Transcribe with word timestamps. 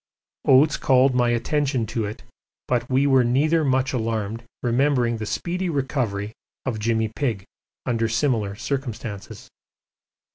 Oates 0.47 0.77
called 0.77 1.13
my 1.13 1.29
attention 1.29 1.85
to 1.85 2.05
it, 2.05 2.23
but 2.67 2.89
we 2.89 3.05
were 3.05 3.23
neither 3.23 3.63
much 3.63 3.93
alarmed, 3.93 4.43
remembering 4.63 5.17
the 5.17 5.27
speedy 5.27 5.69
recovery 5.69 6.33
of 6.65 6.79
'Jimmy 6.79 7.09
Pigg' 7.15 7.45
under 7.85 8.07
similar 8.09 8.55
circumstances. 8.55 9.47